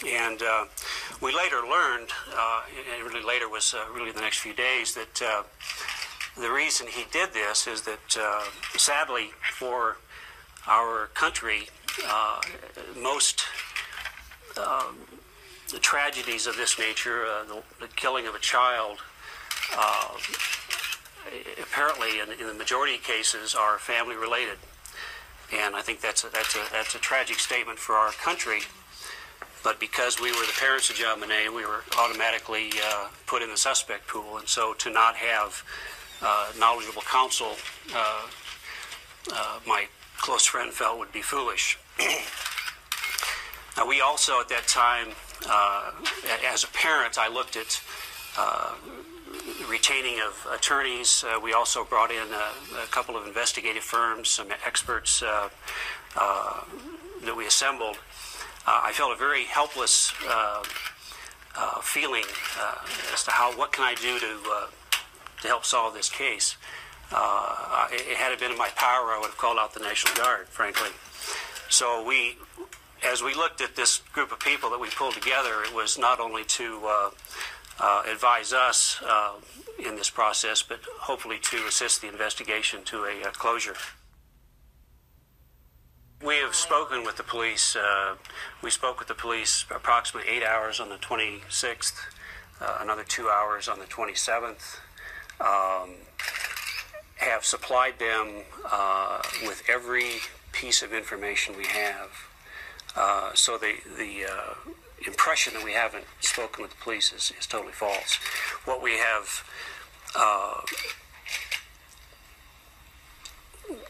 [0.08, 0.66] And uh,
[1.22, 2.62] we later learned, uh,
[2.96, 5.22] and really later was really the next few days, that
[6.38, 8.44] the reason he did this is that, uh,
[8.78, 9.98] sadly for
[10.68, 11.68] our country,
[12.08, 12.40] uh,
[12.98, 13.44] most
[14.58, 14.86] uh,
[15.72, 19.00] the tragedies of this nature, uh, the, the, killing of a child,
[19.78, 20.10] uh,
[21.62, 24.58] apparently in, in, the majority of cases are family related.
[25.54, 28.62] And I think that's a, that's a, that's a tragic statement for our country.
[29.64, 33.50] But because we were the parents of John Monet, we were automatically uh, put in
[33.50, 34.38] the suspect pool.
[34.38, 35.64] And so to not have
[36.22, 37.56] uh, knowledgeable counsel,
[37.94, 38.28] uh,
[39.32, 41.78] uh, my close friend felt would be foolish.
[43.78, 45.10] now, we also, at that time,
[45.48, 45.92] uh,
[46.52, 47.82] as a parent, I looked at
[48.38, 48.74] uh,
[49.68, 51.24] retaining of attorneys.
[51.24, 55.50] Uh, we also brought in a, a, couple of investigative firms, some experts uh,
[56.16, 56.62] uh,
[57.24, 57.98] that we assembled.
[58.68, 60.12] Uh, I felt a very helpless
[61.82, 62.24] feeling
[63.14, 64.38] as to how what can I do to
[65.42, 66.56] to help solve this case.
[67.12, 70.48] it, had it been in my power, I would have called out the National Guard,
[70.48, 70.90] frankly.
[71.70, 72.38] So we
[73.04, 76.20] as we looked at this group of people that we pulled together, it was not
[76.20, 77.10] only to uh,
[77.80, 79.34] uh, advise us uh,
[79.84, 83.76] in this process, but hopefully to assist the investigation to a uh, closure.
[86.24, 87.76] We have spoken with the police.
[87.76, 88.16] Uh,
[88.62, 91.94] we spoke with the police approximately eight hours on the 26th,
[92.60, 94.80] uh, another two hours on the 27th.
[95.40, 95.96] Um,
[97.16, 98.44] have supplied them
[99.44, 102.10] with every piece of information we have
[102.96, 104.54] uh, so the the uh,
[105.08, 108.20] impression that we haven't spoken with the police is, is totally false.
[108.66, 109.44] What we have,
[110.16, 110.62] uh,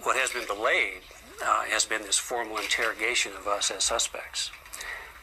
[0.03, 1.01] what has been delayed,
[1.43, 4.51] uh, has been this formal interrogation of us as suspects,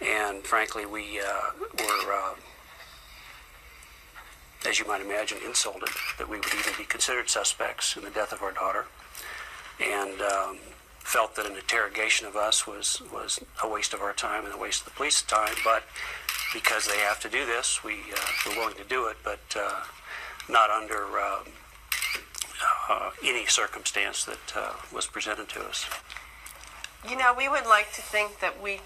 [0.01, 2.35] and frankly, we uh, were.
[4.67, 8.33] as you might imagine, insulted that we would even be considered suspects in the death
[8.33, 8.87] of our daughter.
[9.81, 10.59] And um,
[11.09, 14.59] felt that an interrogation of us was, was a waste of our time and a
[14.59, 15.85] waste of the police's time, but
[16.53, 19.85] because they have to do this, we, uh, we're willing to do it, but uh,
[20.51, 21.07] not under
[22.89, 25.87] uh, any circumstance that uh, was presented to us.
[27.09, 28.81] You know, we would like to think that we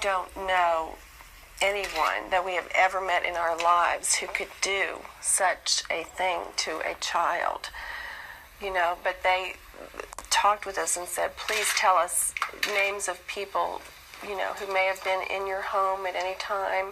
[0.00, 0.96] don't know
[1.62, 6.40] anyone that we have ever met in our lives who could do such a thing
[6.56, 7.70] to a child.
[8.60, 9.54] You know, but they
[10.30, 12.34] talked with us and said, please tell us
[12.74, 13.80] names of people,
[14.22, 16.86] you know, who may have been in your home at any time.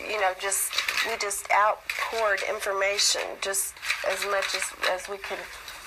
[0.00, 0.72] You know, just
[1.06, 3.74] we just outpoured information just
[4.08, 5.38] as much as, as we could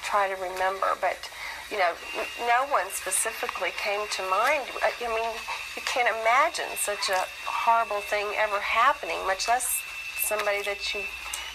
[0.06, 0.96] try to remember.
[1.02, 1.18] But
[1.72, 1.94] you know,
[2.46, 4.64] no one specifically came to mind.
[4.86, 5.34] I mean,
[5.76, 9.82] you can't imagine such a horrible thing ever happening, much less
[10.22, 11.02] somebody that you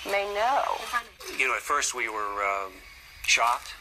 [0.04, 0.62] may know.
[1.38, 2.72] You know, at first we were um,
[3.22, 3.74] shocked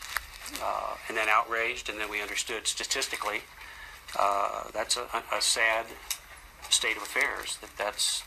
[0.61, 3.41] uh, and then outraged, and then we understood statistically
[4.17, 5.85] uh, that's a, a, sad
[6.69, 7.57] state of affairs.
[7.61, 8.23] That that's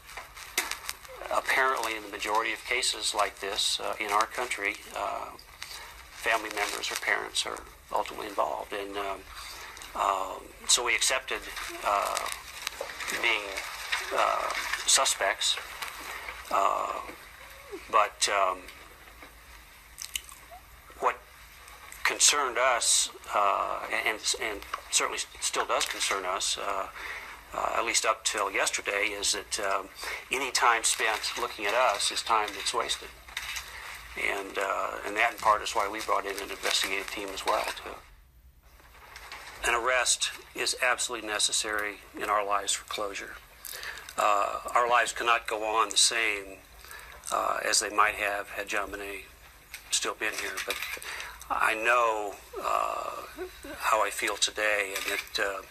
[1.34, 5.30] apparently in the majority of cases like this uh, in our country, uh,
[6.22, 7.58] family members or parents are
[7.92, 9.18] ultimately involved, and um,
[9.94, 11.40] um so we accepted
[11.84, 12.18] uh,
[13.20, 13.46] being
[14.16, 14.48] uh,
[14.86, 15.56] suspects,
[17.90, 18.28] but.
[18.28, 18.58] Um,
[21.02, 21.18] what
[22.04, 26.86] concerned us, uh, and, and certainly still does concern us, uh,
[27.54, 29.88] uh, at least up till yesterday, is that um,
[30.30, 33.08] any time spent looking at us is time that's wasted.
[34.16, 37.46] And, uh, and that in part is why we brought in an investigative team as
[37.46, 37.94] well, too.
[39.64, 43.36] An arrest is absolutely necessary in our lives for closure.
[44.18, 46.58] Uh, our lives cannot go on the same
[47.32, 49.22] uh, as they might have had JonBenét
[49.90, 50.56] still been here.
[50.66, 50.76] But
[51.48, 53.22] I know uh,
[53.78, 55.62] how I feel today, and that uh,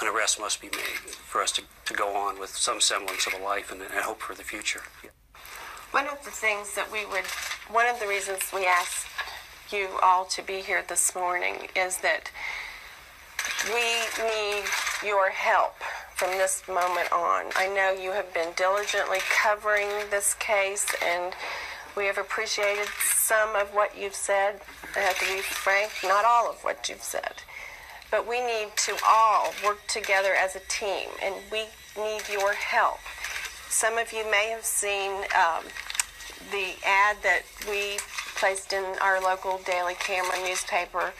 [0.00, 3.34] an arrest must be made for us to, to go on with some semblance of
[3.34, 4.82] a life and, and hope for the future.
[5.02, 5.10] Yeah.
[5.96, 7.24] One of the things that we would,
[7.70, 9.06] one of the reasons we ask
[9.70, 12.30] you all to be here this morning is that
[13.64, 13.80] we
[14.22, 14.64] need
[15.02, 15.76] your help
[16.14, 17.46] from this moment on.
[17.56, 21.32] I know you have been diligently covering this case and
[21.96, 24.60] we have appreciated some of what you've said.
[24.94, 27.36] I have to be frank, not all of what you've said.
[28.10, 31.64] But we need to all work together as a team, and we
[31.96, 32.98] need your help.
[33.68, 35.64] Some of you may have seen um,
[36.50, 37.98] the ad that we
[38.36, 41.12] placed in our local Daily Camera newspaper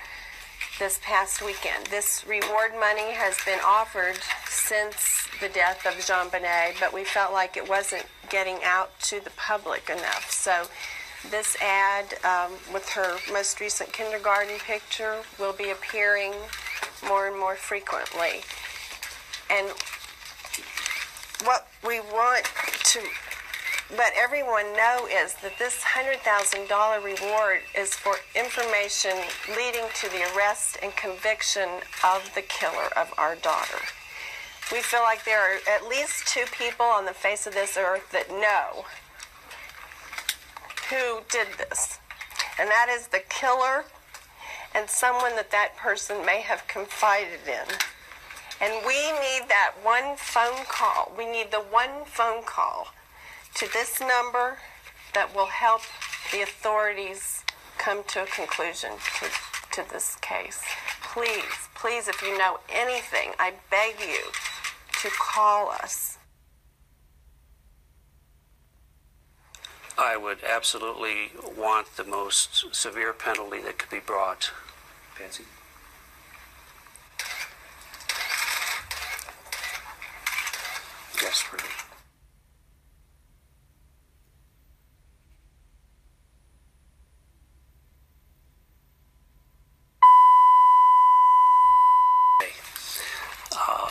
[0.79, 1.87] this past weekend.
[1.87, 7.57] This reward money has been offered since the death of JonBenét, but we felt like
[7.57, 10.31] it wasn't getting out to the public enough.
[10.31, 10.67] So
[11.31, 16.33] this ad um, with her most recent kindergarten picture will be appearing
[17.07, 18.43] more and more frequently.
[19.51, 19.69] And
[21.45, 22.45] what we want
[22.85, 23.01] to
[23.95, 29.13] let everyone know is that this $100,000 reward is for information
[29.57, 31.69] leading to the arrest and conviction
[32.05, 33.79] of the killer of our daughter.
[34.73, 38.11] We feel like there are at least two people on the face of this earth
[38.11, 38.87] that know
[40.91, 42.01] who did this,
[42.59, 43.85] and that is the killer
[44.75, 47.77] and someone that that person may have confided in.
[48.61, 51.13] And we need that one phone call.
[51.17, 52.89] We need the one phone call
[53.57, 54.59] to this number
[55.15, 55.81] that will help
[56.31, 57.43] the authorities
[57.79, 59.27] come to a conclusion to,
[59.73, 60.63] to this case.
[61.03, 64.21] Please, please, if you know anything, I beg you
[65.01, 66.19] to call us.
[69.99, 74.51] I would absolutely want the most severe penalty that could be brought.
[81.19, 81.71] Desperately.
[93.59, 93.89] Uh,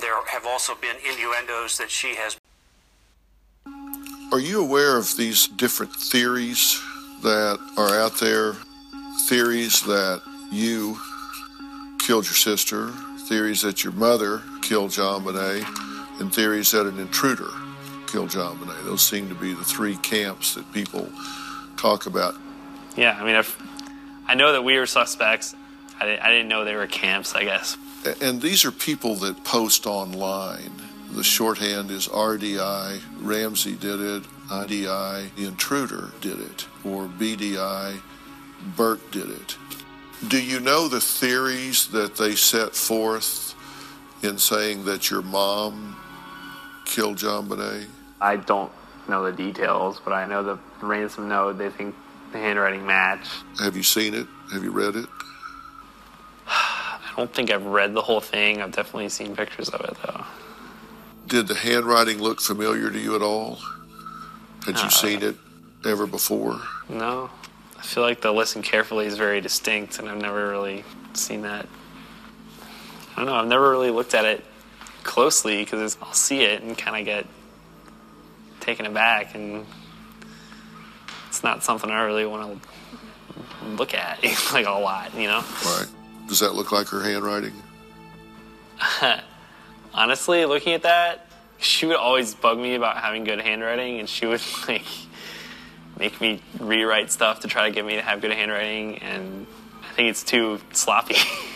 [0.00, 2.36] there have also been innuendos that she has
[4.30, 6.80] Are you aware of these different theories
[7.24, 8.54] that are out there?
[9.26, 10.96] Theories that you
[11.98, 12.90] killed your sister,
[13.28, 15.64] theories that your mother killed John Bonet,
[16.20, 17.50] and theories that an intruder
[18.06, 18.84] killed John Bonet.
[18.84, 21.08] Those seem to be the three camps that people
[21.76, 22.36] talk about.
[22.96, 23.56] Yeah, I mean, I've,
[24.28, 25.56] I know that we were suspects.
[25.98, 27.76] I didn't, I didn't know they were camps, I guess.
[28.20, 30.72] And these are people that post online.
[31.12, 38.00] The shorthand is RDI, Ramsey did it, IDI, the intruder did it, or BDI,
[38.76, 39.56] Burt did it.
[40.28, 43.54] Do you know the theories that they set forth
[44.22, 45.96] in saying that your mom
[46.84, 47.86] killed John Bonet?
[48.20, 48.72] I don't
[49.08, 51.94] know the details, but I know the ransom note, they think
[52.32, 53.28] the handwriting match.
[53.60, 54.26] Have you seen it?
[54.52, 55.06] Have you read it?
[57.14, 58.60] I don't think I've read the whole thing.
[58.60, 60.24] I've definitely seen pictures of it, though.
[61.28, 63.58] Did the handwriting look familiar to you at all?
[64.66, 65.36] Had you Uh, seen it
[65.86, 66.60] ever before?
[66.88, 67.30] No.
[67.78, 71.66] I feel like the listen carefully is very distinct, and I've never really seen that.
[73.12, 73.34] I don't know.
[73.36, 74.44] I've never really looked at it
[75.04, 77.26] closely because I'll see it and kind of get
[78.60, 79.64] taken aback, and
[81.28, 84.22] it's not something I really want to look at
[84.52, 85.44] like a lot, you know.
[85.64, 85.86] Right.
[86.28, 87.52] Does that look like her handwriting?
[89.94, 91.26] Honestly, looking at that,
[91.58, 94.84] she would always bug me about having good handwriting, and she would like
[95.98, 99.46] make me rewrite stuff to try to get me to have good handwriting, and
[99.88, 101.16] I think it's too sloppy.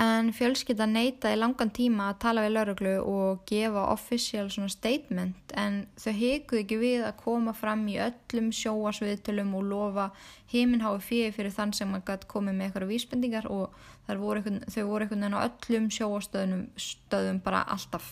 [0.00, 5.82] En fjölskylda neita í langan tíma að tala við lauruglu og gefa official statement en
[6.00, 10.06] þau hekuð ekki við að koma fram í öllum sjóasviðtölum og lofa
[10.54, 13.76] heiminhái fyrir fyrir þann sem að gætt komið með eitthvað vísbendingar og
[14.08, 18.08] voru einhvern, þau voru einhvern veginn á öllum sjóastöðum stöðum bara alltaf.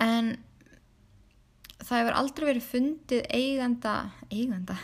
[0.00, 0.38] En
[1.84, 3.94] það hefur aldrei verið fundið eiganda,
[4.32, 4.76] eiganda,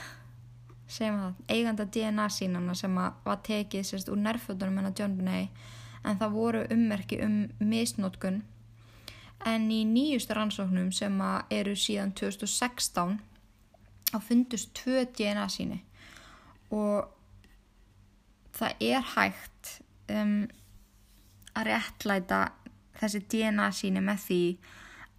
[0.86, 5.64] segjum það, eiganda DNA sínana sem var tekið sérst úr nærfötunum hennar John Bonet
[6.06, 8.42] en það voru ummerki um misnótkun
[9.46, 11.18] en í nýjustu rannsóknum sem
[11.52, 13.18] eru síðan 2016
[14.12, 15.80] þá fundust tvö DNA síni
[16.74, 17.10] og
[18.56, 19.72] það er hægt
[20.12, 20.46] um,
[21.56, 22.40] að réttlæta
[23.00, 24.40] þessi DNA síni með því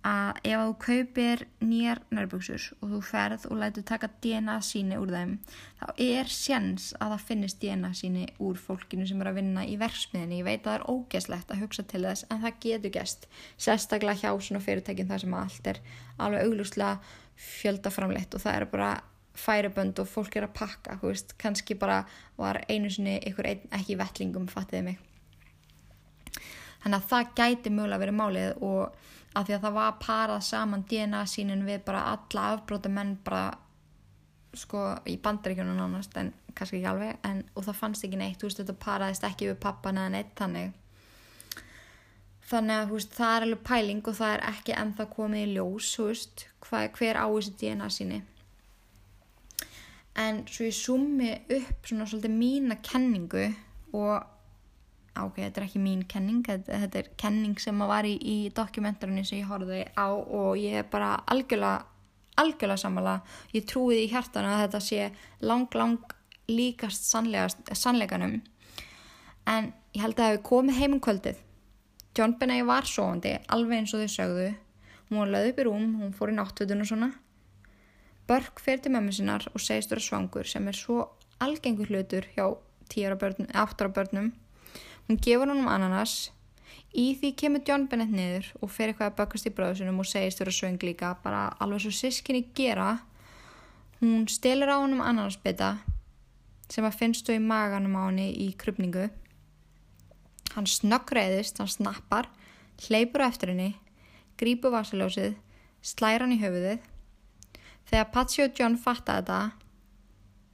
[0.08, 5.12] að ef þú kaupir nýjar nærbuksur og þú ferð og lætur taka DNA síni úr
[5.12, 5.34] þeim
[5.82, 9.76] þá er sjens að það finnist DNA síni úr fólkinu sem er að vinna í
[9.82, 10.40] verksmiðinni.
[10.40, 14.22] Ég veit að það er ógeslegt að hugsa til þess en það getur gæst sérstaklega
[14.24, 15.82] hjá svona fyrirtækin þar sem allt er
[16.18, 16.94] alveg auglúslega
[17.38, 18.92] fjöldaframleitt og það er bara
[19.38, 22.00] færibönd og fólk er að pakka, þú veist, kannski bara
[22.40, 25.04] var einu sinni ykkur ein, ekki vettlingum, fattiði mig.
[26.82, 30.86] Þannig að það gæti mögulega verið málið og af því að það var parað saman
[30.90, 33.46] DNA sínin við bara alla afbróta menn bara
[34.58, 38.50] sko í bandaríkjunum nánast en kannski ekki alveg en, og það fannst ekki neitt, þú
[38.50, 40.72] veist þetta paraðist ekki við pappan eða neitt þannig.
[42.48, 45.92] Þannig að veist, það er alveg pæling og það er ekki ennþá komið í ljós
[46.02, 48.24] veist, hva, hver á þessi DNA síni
[50.18, 53.46] en svo ég sumi upp svona svolítið mína kenningu
[53.98, 54.37] og
[55.26, 59.24] ok, þetta er ekki mín kenning þetta, þetta er kenning sem var í, í dokumentarinu
[59.26, 61.86] sem ég horfði á og ég er bara algjörlega
[62.38, 63.16] algjörlega sammála,
[63.54, 65.10] ég trúið í hjartanu að þetta sé
[65.42, 66.14] lang lang
[66.48, 68.40] líkast sannleikanum.
[69.48, 71.44] En ég held að það hefði komið heim um kvöldið.
[72.18, 74.48] John Benet var sofandi alveg eins og þau sögðu.
[75.10, 77.12] Hún löð upp í rúm, hún fór í náttutun og svona.
[78.28, 81.06] Börk fer til mömmu sinnar og segist vera svangur sem er svo
[81.44, 84.32] algengur hlutur hjá 8 ára börnum
[85.08, 86.32] Hún gefur honum ananas,
[86.92, 90.42] í því kemur John Bennett niður og fer eitthvað að bakast í bráðusunum og segist
[90.42, 92.98] vera söng líka, bara alveg svo sískinni gera.
[94.02, 95.78] Hún stelur á honum ananasbytta
[96.68, 99.08] sem að finnst þú í maganum á henni í krupningu.
[100.58, 102.28] Hann snöggreiðist, hann snappar,
[102.88, 103.70] hleypur eftir henni,
[104.36, 105.38] grípur vasaljósið,
[105.80, 106.84] slæra hann í höfuðið.
[107.88, 109.40] Þegar Patsy og John fatta þetta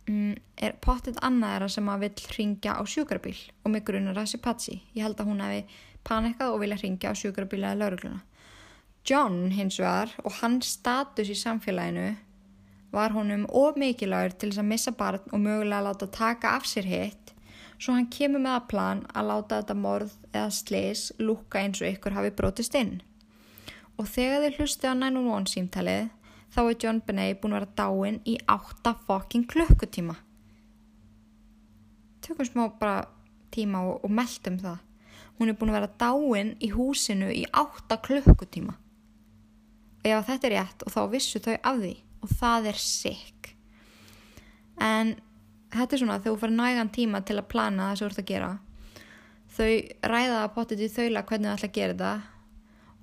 [0.07, 4.81] er pottit annað þeirra sem að vill ringja á sjúkrabíl og mig grunar þessi Patsy.
[4.93, 5.63] Ég held að hún hefði
[6.03, 8.21] panikað og vilja ringja á sjúkrabíl eða laurugluna.
[9.07, 12.13] John hins vegar og hans status í samfélaginu
[12.93, 16.87] var honum of mikilvægur til þess að missa barn og mögulega láta taka af sér
[16.87, 17.33] hitt
[17.83, 21.89] svo hann kemur með að plan að láta þetta morð eða sleis lúka eins og
[21.89, 23.01] ykkur hafi brotist inn.
[23.99, 26.05] Og þegar þið hlusti á 911 símtalið
[26.53, 30.15] þá er John Benet búin að vera dáin í 8 fokking klukkutíma.
[32.23, 33.07] Tökum smá bara
[33.53, 34.79] tíma og, og meldum það.
[35.39, 38.77] Hún er búin að vera dáin í húsinu í 8 klukkutíma.
[40.03, 41.93] Ef þetta er rétt og þá vissu þau af því
[42.23, 43.53] og það er sick.
[44.81, 45.15] En
[45.73, 48.21] þetta er svona þegar þú fyrir nægan tíma til að plana það sem þú ert
[48.23, 48.51] að gera.
[49.53, 49.71] Þau
[50.13, 52.13] ræða að potið í þaula hvernig þau ætla að gera þetta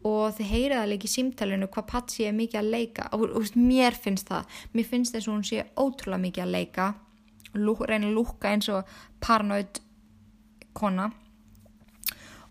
[0.07, 3.09] og þið heyrið það líka í símtælinu hvað Patsi er mikið að leika.
[3.13, 6.55] Og, og, og mér finnst það, mér finnst þess að hún sé ótrúlega mikið að
[6.55, 6.87] leika.
[7.59, 9.83] Lú, reyna að lúka eins og paranoid
[10.77, 11.11] kona.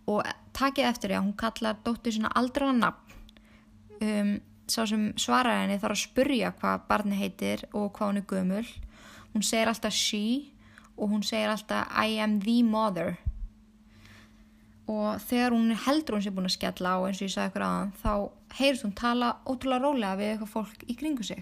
[0.09, 0.21] Og
[0.57, 3.17] takið eftir því að hún kallar dóttir svona aldrei á nafn.
[3.99, 4.35] Um,
[4.69, 8.67] sá sem svarar henni þarf að spurja hvað barni heitir og hvað hún er gömul.
[9.33, 10.51] Hún segir alltaf she
[10.95, 13.17] og hún segir alltaf I am the mother
[14.89, 17.65] og þegar hún heldur hún sé búin að skella á eins og ég sagði ykkur
[17.67, 18.13] aðan þá
[18.59, 21.41] heyrst hún tala ótrúlega rólega við eitthvað fólk í kringu sig.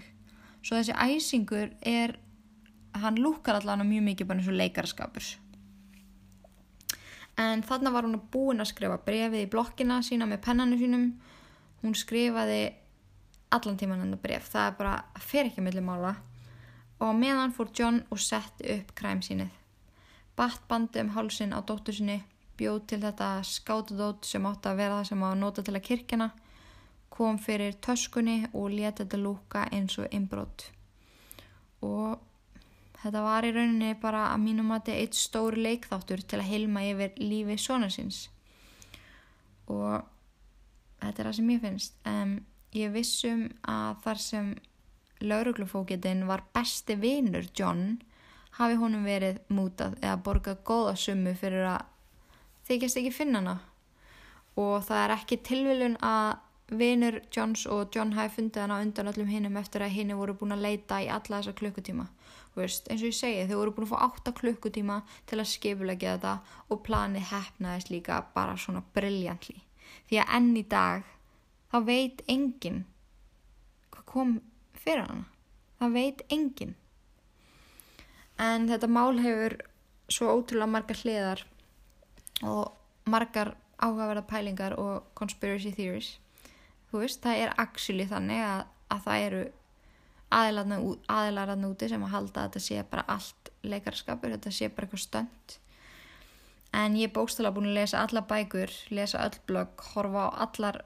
[0.60, 2.18] Svo þessi æsingur er
[2.98, 5.28] hann lúkar allan mjög mikið bara eins og leikarskapur
[7.38, 11.12] en þarna var hún búin að skrifa brefið í blokkina sína með pennanu sínum.
[11.82, 12.72] Hún skrifaði
[13.54, 16.16] allan tíman enda bref það er bara, fer ekki millir mála.
[16.98, 19.54] Og meðan fór John og setti upp kræm sínið
[20.38, 22.20] batt bandi um hálsin á dóttur sinni
[22.58, 26.30] bjóð til þetta skátudót sem átti að vera það sem að nota til að kirkjana
[27.18, 30.68] kom fyrir töskunni og leta þetta lúka eins og inbrott
[31.84, 32.18] og
[33.02, 36.50] þetta var í rauninni bara að mínum að þetta er eitt stóri leikþáttur til að
[36.50, 38.26] hilma yfir lífi svona síns.
[39.70, 40.02] Og
[41.02, 42.00] þetta er það sem ég finnst.
[42.08, 42.34] En
[42.74, 44.50] ég vissum að þar sem
[45.22, 48.00] lauruglufókitinn var besti vinur John
[48.58, 51.86] hafi honum verið mútað eða borgað góða summu fyrir að
[52.68, 53.56] þykjast ekki finna hana.
[54.58, 56.36] Og það er ekki tilviljun að
[56.78, 60.52] vinur Johns og John hafi fundið hana undan öllum hinnum eftir að hinni voru búin
[60.56, 62.08] að leita í alla þessa klukkutíma.
[62.58, 64.98] Veist, eins og ég segi, þau voru búin að fá 8 klukkutíma
[65.30, 66.34] til að skipulegja þetta
[66.68, 69.62] og plani hefnaðist líka bara svona brilljantli
[70.08, 71.08] því að enn í dag
[71.72, 72.82] þá veit enginn
[73.92, 74.34] hvað kom
[74.78, 75.26] fyrir hana.
[75.78, 76.74] Það veit enginn.
[78.38, 79.56] En þetta mál hefur
[80.10, 81.44] svo ótrúlega margar hliðar
[82.42, 82.74] og
[83.08, 86.18] margar áhugaverða pælingar og conspiracy theories.
[86.90, 89.44] Þú veist, það er actually þannig að, að það eru
[90.28, 95.04] aðilararn úti sem að halda að þetta sé bara allt leikarskapur, þetta sé bara eitthvað
[95.06, 95.58] stönd
[96.72, 100.82] en ég er bókstala búin að lesa alla bækur, lesa öll blogg horfa á allar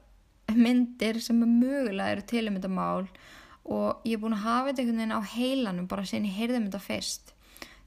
[0.55, 3.07] myndir sem er mögulega eru til um þetta mál
[3.63, 6.59] og ég er búin að hafa þetta einhvern veginn á heilanum bara sem ég heyrði
[6.59, 7.33] um þetta fyrst.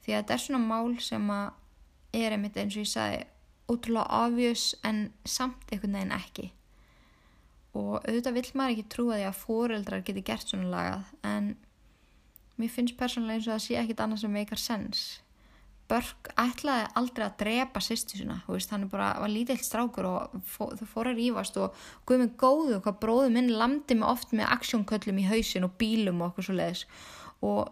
[0.05, 1.49] Því að þetta er svona mál sem að
[2.17, 3.25] er einmitt eins og ég sagði
[3.71, 6.51] ótrúlega obvious en samt einhvern veginn ekki.
[7.77, 11.53] Og auðvitað vill maður ekki trúa því að fóreldrar geti gert svona lagað en
[12.57, 15.07] mér finnst persónulega eins og það sé ekkit annað sem meikar sens.
[15.87, 20.87] Börk ætlaði aldrei að drepa sýstu sína, hann bara var lítill strákur og fó, þau
[20.91, 21.77] fór að rífast og
[22.09, 26.25] guð mig góðu hvað bróðu minn landi mig oft með aksjónköllum í hausin og bílum
[26.25, 26.83] og okkur svo leiðis
[27.47, 27.71] og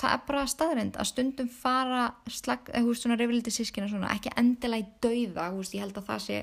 [0.00, 4.32] það er bara staðrind að stundum fara slag, eða, veist, svona reyfildi sískina svona, ekki
[4.40, 6.40] endilega í dauða, veist, ég held að það sé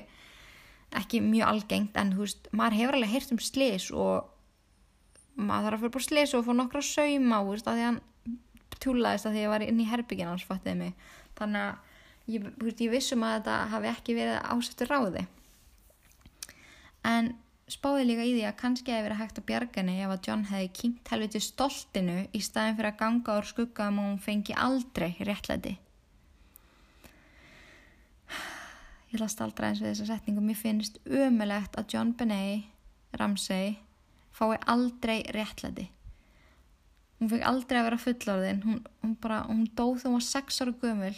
[1.02, 4.32] ekki mjög algengt en veist, maður hefur alveg heyrt um slis og
[5.36, 8.00] maður þarf að fyrir bara slis og fá nokkra sauma að því að hann
[8.82, 11.06] tjúlaðist að því ég var inn í herbyggin hans fattiði mig.
[11.38, 15.24] Þannig að ég, ég vissum að þetta hafi ekki verið ásættur ráði.
[17.08, 17.32] En
[17.72, 20.44] spáði líka í því að kannski hefði verið hægt að bjarga henni ef að John
[20.50, 24.56] hefði kynnt helviti stoltinu í staðin fyrir að ganga úr skugga um að hún fengi
[24.66, 25.72] aldrei réttlæti.
[29.12, 30.44] Ég last aldrei eins við þessa setningu.
[30.44, 33.74] Mér finnst umulegt að John Benet Ramsey
[34.32, 35.90] fái aldrei réttlæti.
[37.20, 38.62] Hún fekk aldrei að vera fullorðin.
[38.64, 41.14] Hún, hún, bara, hún dóð þegar hún var 6 ára gömul.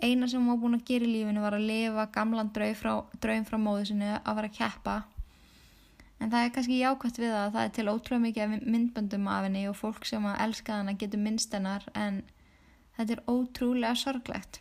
[0.00, 2.94] Eina sem hún var búin að gera í lífinu var að lifa gamlan draum frá,
[3.20, 4.94] draum frá móðu sinni að vera að keppa
[6.20, 9.62] en það er kannski jákvæmt við að það er til ótrúlega mikið myndböndum af henni
[9.70, 12.20] og fólk sem að elska hana getur minnst hennar en
[12.98, 14.60] þetta er ótrúlega sorglegt.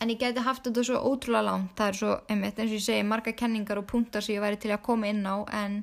[0.00, 2.86] En ég geti haft þetta svo ótrúlega langt það er svo, einmitt, eins og ég
[2.86, 5.82] segi, marga kenningar og punktar sem ég væri til að koma inn á en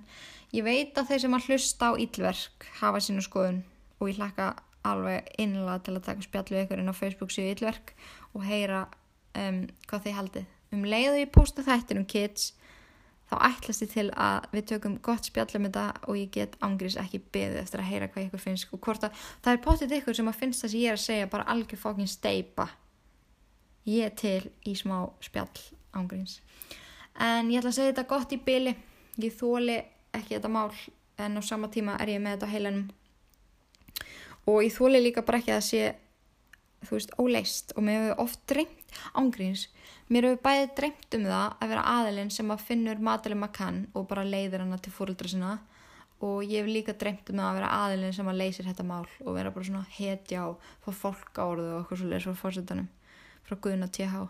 [0.53, 3.61] ég veit að þeir sem að hlusta á ílverk hafa sínu skoðun
[3.99, 4.51] og ég hlakka
[4.83, 7.93] alveg innlega til að taka spjallu ykkur inn á Facebook síðu ílverk
[8.33, 8.83] og heyra
[9.37, 10.51] um, hvað þið haldið.
[10.73, 12.51] Um leið og ég posta þættir um kids
[13.31, 17.21] þá ætlast ég til að við tökum gott spjallum þetta og ég get ángriðs ekki
[17.33, 20.31] beðið eftir að heyra hvað ykkur finnst og hvort að það er potið ykkur sem
[20.31, 22.67] að finnst það sem ég er að segja bara algjör fókin steipa
[23.89, 25.63] ég er til í smá spjall
[25.95, 26.41] ángriðs
[27.19, 28.75] en ég ætla að segja þetta gott í byli
[29.23, 29.79] ég þóli
[30.13, 30.69] ekki þetta mál
[31.17, 32.87] en á sama tíma er ég með þetta heilanum.
[34.49, 35.83] Og ég þóli líka bara ekki að sé
[36.83, 38.82] þú veist, óleist og mér hefur oft dreymt
[39.19, 39.67] ángríns,
[40.09, 43.79] mér hefur bæðið dreymt um það að vera aðilinn sem að finnur matalum að kann
[43.93, 45.53] og bara leiðir hana til fóröldra sinna.
[46.23, 49.07] Og ég hef líka dreymt um það að vera aðilinn sem að leysir þetta mál
[49.25, 52.41] og vera bara svona hetja og fá fólk á orðu og eitthvað svo leiðis frá
[52.43, 52.91] fórsetanum
[53.43, 54.21] frá Guðun og TH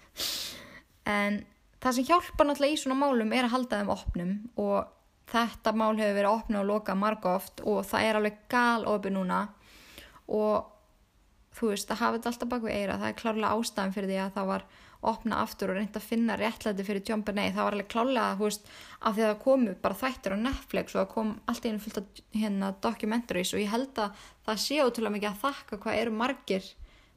[1.18, 1.42] en
[1.80, 4.96] það sem hjálpa náttúrulega í svona málum er að halda þeim opnum og
[5.30, 9.12] þetta mál hefur verið opnum og loka marga oft og það er alveg gal opi
[9.14, 9.40] núna.
[10.30, 10.66] Og
[11.56, 14.18] þú veist, að hafa þetta alltaf bak við eira það er klárlega ástæðan fyrir því
[14.24, 14.66] að það var
[15.10, 18.46] opna aftur og reynda að finna réttlæti fyrir John Benet, það var alveg klárlega þú
[18.46, 18.66] veist,
[19.00, 21.84] af því að það komu bara þættir á Netflix og það kom allt í einu
[21.84, 26.00] fullt af hérna documentaries og ég held að það sé ótrúlega mikið að þakka hvað
[26.02, 26.68] eru margir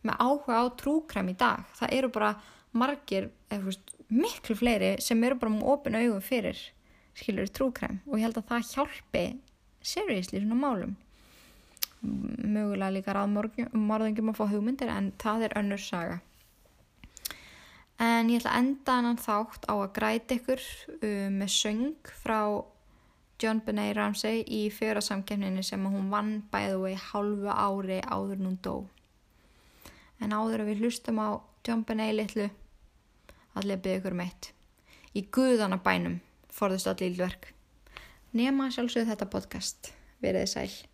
[0.04, 1.68] með áhuga á trúkræm í dag.
[1.76, 2.32] Það eru bara
[2.74, 6.60] margir eða, veist, miklu fleiri sem eru bara með opin augum fyrir
[7.18, 9.24] skilur trúkræm og ég held að það hjálpi
[9.84, 10.96] seriously svona málum
[12.04, 16.20] mögulega líka ráðmorðingum að fá hugmyndir en það er önnur saga.
[18.04, 20.64] En ég ætla að enda hann þátt á að græti ykkur
[20.98, 22.40] um, með söng frá
[23.42, 28.60] John Benet Ramsey í fjörasamkefninu sem hún vann bæðu í halvu ári áður en hún
[28.66, 28.76] dó.
[30.20, 32.50] En áður að við hlustum á John Benet litlu
[33.60, 34.54] allir byggja ykkur meitt.
[35.14, 36.22] Í guðanabænum
[36.54, 37.54] forðust allir ílverk
[38.34, 39.94] nema sjálfsögðu þetta podcast.
[40.24, 40.93] Veriði sæl.